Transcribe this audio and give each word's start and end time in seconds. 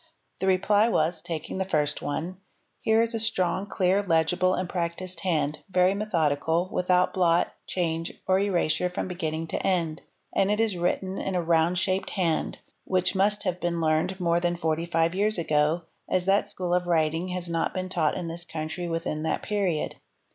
''The 0.41 0.47
reply 0.47 0.89
was, 0.89 1.21
taking 1.21 1.59
the 1.59 1.63
first 1.63 2.01
one: 2.01 2.37
'Here 2.81 3.03
is 3.03 3.13
a 3.13 3.19
strong, 3.19 3.67
clear, 3.67 4.01
legible, 4.01 4.55
and 4.55 4.67
practised 4.67 5.19
hand, 5.19 5.59
very 5.69 5.93
methodical, 5.93 6.71
without 6.71 7.13
blot, 7.13 7.53
change, 7.67 8.11
or 8.27 8.39
erasure 8.39 8.89
from 8.89 9.07
beginning 9.07 9.45
to 9.49 9.61
end, 9.63 10.01
and 10.33 10.49
is 10.59 10.75
written 10.75 11.19
in 11.19 11.35
a 11.35 11.43
round 11.43 11.77
shaped 11.77 12.09
hand, 12.09 12.55
7 12.85 12.85
which 12.85 13.13
must 13.13 13.43
have 13.43 13.61
been 13.61 13.79
learned 13.79 14.19
more 14.19 14.39
than 14.39 14.55
forty 14.55 14.87
five 14.87 15.13
years 15.13 15.37
ago, 15.37 15.83
as 16.09 16.25
that 16.25 16.47
school 16.47 16.73
of 16.73 16.87
writing 16.87 17.27
has 17.27 17.47
not 17.47 17.71
been 17.71 17.87
taught 17.87 18.15
in 18.17 18.27
this 18.27 18.43
country 18.43 18.87
within 18.87 19.21
that 19.21 19.43
period. 19.43 19.97